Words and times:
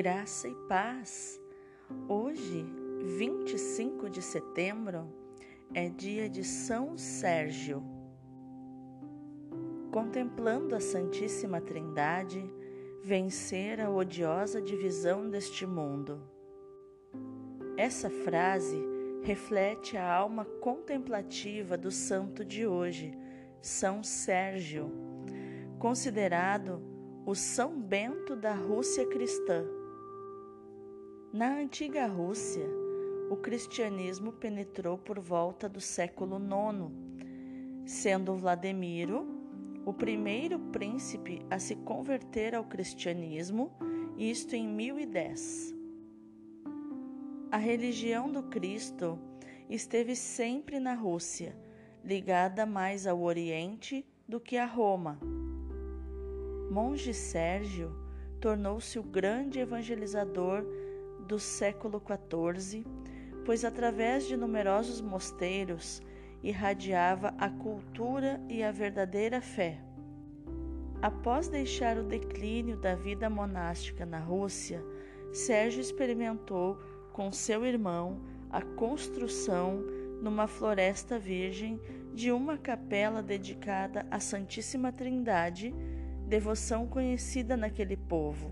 Graça 0.00 0.46
e 0.46 0.54
paz. 0.68 1.40
Hoje, 2.08 2.64
25 3.18 4.08
de 4.08 4.22
setembro, 4.22 5.12
é 5.74 5.88
dia 5.88 6.28
de 6.28 6.44
São 6.44 6.96
Sérgio. 6.96 7.82
Contemplando 9.90 10.76
a 10.76 10.80
Santíssima 10.80 11.60
Trindade, 11.60 12.48
vencer 13.02 13.80
a 13.80 13.90
odiosa 13.90 14.62
divisão 14.62 15.28
deste 15.28 15.66
mundo. 15.66 16.22
Essa 17.76 18.08
frase 18.08 18.80
reflete 19.24 19.96
a 19.96 20.14
alma 20.14 20.44
contemplativa 20.60 21.76
do 21.76 21.90
santo 21.90 22.44
de 22.44 22.64
hoje, 22.64 23.18
São 23.60 24.04
Sérgio, 24.04 24.92
considerado 25.76 26.80
o 27.26 27.34
São 27.34 27.82
Bento 27.82 28.36
da 28.36 28.54
Rússia 28.54 29.04
cristã. 29.04 29.77
Na 31.30 31.58
antiga 31.58 32.06
Rússia, 32.06 32.66
o 33.30 33.36
cristianismo 33.36 34.32
penetrou 34.32 34.96
por 34.96 35.20
volta 35.20 35.68
do 35.68 35.78
século 35.78 36.38
IX, 36.38 36.90
sendo 37.84 38.34
Vladimiro 38.34 39.26
o 39.84 39.92
primeiro 39.92 40.58
príncipe 40.58 41.44
a 41.50 41.58
se 41.58 41.76
converter 41.76 42.54
ao 42.54 42.64
cristianismo, 42.64 43.70
isto 44.16 44.56
em 44.56 44.66
1010. 44.66 45.74
A 47.50 47.58
religião 47.58 48.32
do 48.32 48.44
Cristo 48.44 49.18
esteve 49.68 50.16
sempre 50.16 50.80
na 50.80 50.94
Rússia, 50.94 51.54
ligada 52.02 52.64
mais 52.64 53.06
ao 53.06 53.20
Oriente 53.20 54.02
do 54.26 54.40
que 54.40 54.56
a 54.56 54.64
Roma. 54.64 55.20
Monge 56.70 57.12
Sérgio 57.12 57.94
tornou-se 58.40 58.98
o 58.98 59.02
grande 59.02 59.58
evangelizador 59.58 60.64
do 61.28 61.38
século 61.38 62.02
XIV, 62.02 62.84
pois 63.44 63.64
através 63.64 64.26
de 64.26 64.36
numerosos 64.36 65.00
mosteiros 65.00 66.02
irradiava 66.42 67.34
a 67.38 67.50
cultura 67.50 68.40
e 68.48 68.62
a 68.62 68.72
verdadeira 68.72 69.40
fé. 69.40 69.78
Após 71.02 71.48
deixar 71.48 71.98
o 71.98 72.02
declínio 72.02 72.76
da 72.76 72.94
vida 72.94 73.28
monástica 73.28 74.04
na 74.04 74.18
Rússia, 74.18 74.82
Sérgio 75.32 75.80
experimentou 75.80 76.78
com 77.12 77.30
seu 77.30 77.64
irmão 77.64 78.20
a 78.50 78.62
construção 78.62 79.84
numa 80.22 80.46
floresta 80.46 81.18
virgem 81.18 81.80
de 82.14 82.32
uma 82.32 82.56
capela 82.56 83.22
dedicada 83.22 84.06
à 84.10 84.18
Santíssima 84.18 84.90
Trindade, 84.90 85.74
devoção 86.26 86.86
conhecida 86.86 87.56
naquele 87.56 87.96
povo. 87.96 88.50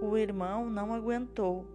O 0.00 0.16
irmão 0.16 0.68
não 0.68 0.92
aguentou, 0.92 1.66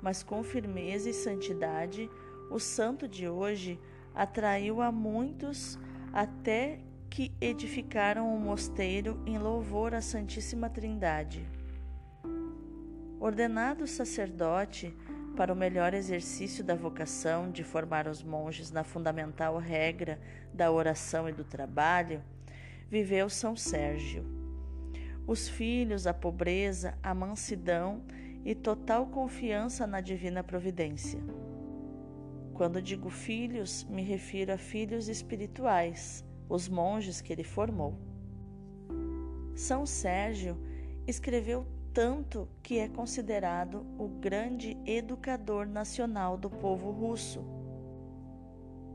mas 0.00 0.22
com 0.22 0.42
firmeza 0.42 1.10
e 1.10 1.12
santidade, 1.12 2.10
o 2.50 2.58
santo 2.58 3.06
de 3.06 3.28
hoje 3.28 3.78
atraiu 4.14 4.80
a 4.80 4.90
muitos 4.90 5.78
até 6.12 6.80
que 7.10 7.32
edificaram 7.40 8.34
um 8.34 8.38
mosteiro 8.38 9.20
em 9.26 9.38
louvor 9.38 9.94
à 9.94 10.00
Santíssima 10.00 10.70
Trindade. 10.70 11.46
Ordenado 13.20 13.86
sacerdote 13.86 14.94
para 15.36 15.52
o 15.52 15.56
melhor 15.56 15.92
exercício 15.92 16.64
da 16.64 16.74
vocação 16.74 17.50
de 17.50 17.62
formar 17.62 18.08
os 18.08 18.22
monges 18.22 18.70
na 18.70 18.84
fundamental 18.84 19.58
regra 19.58 20.18
da 20.52 20.70
oração 20.70 21.28
e 21.28 21.32
do 21.32 21.44
trabalho, 21.44 22.22
viveu 22.88 23.28
São 23.28 23.54
Sérgio. 23.54 24.35
Os 25.26 25.48
filhos, 25.48 26.06
a 26.06 26.14
pobreza, 26.14 26.96
a 27.02 27.12
mansidão 27.12 28.02
e 28.44 28.54
total 28.54 29.06
confiança 29.06 29.86
na 29.86 30.00
divina 30.00 30.44
providência. 30.44 31.20
Quando 32.54 32.80
digo 32.80 33.10
filhos, 33.10 33.84
me 33.84 34.02
refiro 34.02 34.52
a 34.52 34.56
filhos 34.56 35.08
espirituais, 35.08 36.24
os 36.48 36.68
monges 36.68 37.20
que 37.20 37.32
ele 37.32 37.42
formou. 37.42 37.98
São 39.56 39.84
Sérgio 39.84 40.56
escreveu 41.08 41.66
tanto 41.92 42.48
que 42.62 42.78
é 42.78 42.88
considerado 42.88 43.84
o 43.98 44.06
grande 44.06 44.76
educador 44.86 45.66
nacional 45.66 46.36
do 46.36 46.48
povo 46.48 46.90
russo. 46.90 47.44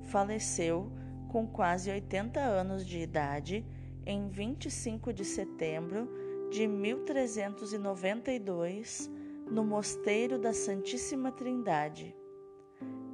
Faleceu 0.04 0.92
com 1.28 1.46
quase 1.46 1.92
80 1.92 2.40
anos 2.40 2.86
de 2.86 3.00
idade 3.00 3.66
em 4.06 4.30
25 4.30 5.12
de 5.12 5.26
setembro 5.26 6.21
de 6.52 6.68
1392 6.68 9.10
no 9.50 9.64
Mosteiro 9.64 10.38
da 10.38 10.52
Santíssima 10.52 11.32
Trindade. 11.32 12.14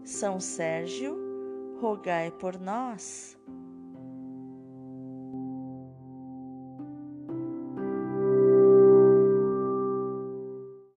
São 0.04 0.40
Sérgio, 0.40 1.16
rogai 1.80 2.32
por 2.32 2.60
nós. 2.60 3.37